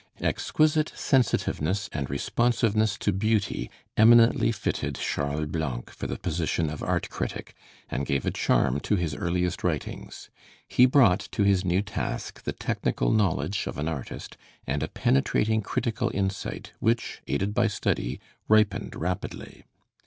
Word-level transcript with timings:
Exquisite 0.19 0.91
sensitiveness 0.95 1.87
and 1.93 2.09
responsiveness 2.09 2.97
to 2.97 3.13
beauty 3.13 3.69
eminently 3.95 4.51
fitted 4.51 4.95
Charles 4.95 5.45
Blanc 5.45 5.91
for 5.91 6.07
the 6.07 6.17
position 6.17 6.71
of 6.71 6.81
art 6.81 7.07
critic, 7.11 7.53
and 7.87 8.03
gave 8.03 8.25
a 8.25 8.31
charm 8.31 8.79
to 8.79 8.95
his 8.95 9.13
earliest 9.13 9.63
writings. 9.63 10.31
He 10.67 10.87
brought 10.87 11.29
to 11.33 11.43
his 11.43 11.63
new 11.63 11.83
task 11.83 12.41
the 12.41 12.51
technical 12.51 13.11
knowledge 13.11 13.67
of 13.67 13.77
an 13.77 13.87
artist, 13.87 14.37
and 14.65 14.81
a 14.81 14.87
penetrating 14.87 15.61
critical 15.61 16.09
insight 16.15 16.71
which, 16.79 17.21
aided 17.27 17.53
by 17.53 17.67
study, 17.67 18.19
ripened 18.47 18.95
rapidly. 18.95 19.65